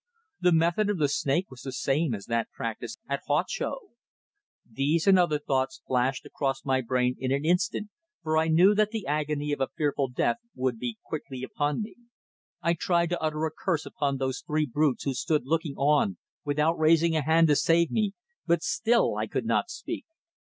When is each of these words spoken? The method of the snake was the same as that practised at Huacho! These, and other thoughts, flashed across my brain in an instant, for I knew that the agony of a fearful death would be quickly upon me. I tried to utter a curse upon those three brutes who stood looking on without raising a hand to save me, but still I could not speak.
The 0.39 0.51
method 0.51 0.89
of 0.89 0.97
the 0.97 1.07
snake 1.07 1.51
was 1.51 1.61
the 1.61 1.71
same 1.71 2.15
as 2.15 2.25
that 2.25 2.49
practised 2.49 2.97
at 3.07 3.21
Huacho! 3.29 3.77
These, 4.67 5.05
and 5.05 5.19
other 5.19 5.37
thoughts, 5.37 5.79
flashed 5.85 6.25
across 6.25 6.65
my 6.65 6.81
brain 6.81 7.15
in 7.19 7.31
an 7.31 7.45
instant, 7.45 7.91
for 8.23 8.35
I 8.35 8.47
knew 8.47 8.73
that 8.73 8.89
the 8.89 9.05
agony 9.05 9.51
of 9.51 9.61
a 9.61 9.69
fearful 9.77 10.07
death 10.09 10.37
would 10.55 10.79
be 10.79 10.97
quickly 11.05 11.43
upon 11.43 11.83
me. 11.83 11.97
I 12.63 12.73
tried 12.73 13.09
to 13.11 13.21
utter 13.21 13.45
a 13.45 13.51
curse 13.51 13.85
upon 13.85 14.17
those 14.17 14.41
three 14.41 14.65
brutes 14.65 15.03
who 15.03 15.13
stood 15.13 15.43
looking 15.45 15.75
on 15.75 16.17
without 16.43 16.79
raising 16.79 17.15
a 17.15 17.21
hand 17.21 17.47
to 17.49 17.55
save 17.55 17.91
me, 17.91 18.13
but 18.47 18.63
still 18.63 19.17
I 19.17 19.27
could 19.27 19.45
not 19.45 19.69
speak. 19.69 20.05